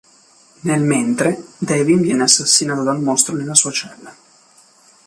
[0.61, 4.11] Nel mentre, Devin viene assassinato dal mostro nella sua cella.